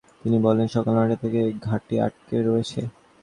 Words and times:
তিনি 0.21 0.37
বলেন, 0.39 0.67
সকাল 0.67 0.93
নয়টা 0.95 1.17
থেকে 1.23 1.39
ঘাটে 1.67 1.95
আটকে 2.01 2.37
রয়েছেন। 2.41 2.85